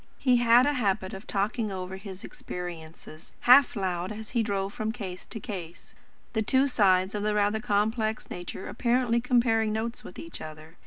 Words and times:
He 0.17 0.37
had 0.37 0.65
a 0.65 0.73
habit 0.73 1.13
of 1.13 1.27
talking 1.27 1.71
over 1.71 1.97
his 1.97 2.23
experiences, 2.23 3.33
half 3.41 3.75
aloud, 3.75 4.11
as 4.11 4.31
he 4.31 4.41
drove 4.41 4.73
from 4.73 4.91
case 4.91 5.27
to 5.27 5.39
case; 5.39 5.93
the 6.33 6.41
two 6.41 6.67
sides 6.67 7.13
of 7.13 7.21
his 7.23 7.33
rather 7.33 7.59
complex 7.59 8.27
nature 8.31 8.67
apparently 8.67 9.21
comparing 9.21 9.71
notes 9.71 10.03
with 10.03 10.17
each 10.17 10.41
other. 10.41 10.75